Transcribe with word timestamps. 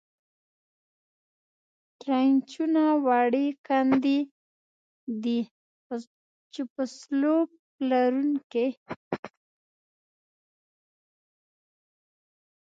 ټرینچونه 2.01 2.83
وړې 3.05 3.47
کندې 3.67 4.19
دي، 5.23 5.39
چې 6.53 6.61
په 6.73 6.83
سلوپ 6.97 7.49
لرونکې. 7.89 8.67